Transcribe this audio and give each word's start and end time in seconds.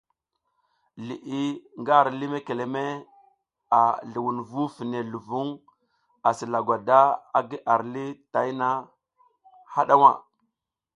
Liʼi 1.07 1.41
nga 1.79 1.93
ar 2.01 2.07
lih 2.19 2.31
mekeleme 2.33 2.83
a 3.79 3.81
zluwunvu 4.11 4.61
fine 4.75 4.99
luvuŋ 5.11 5.47
asi 6.27 6.45
lagwada 6.53 6.99
agi 7.37 7.57
ar 7.73 7.81
lih 7.93 8.09
tayna 8.33 8.67
haɗa 9.73 9.95
nha. 10.01 10.11